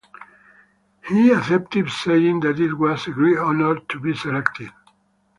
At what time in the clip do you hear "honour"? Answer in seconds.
3.37-3.79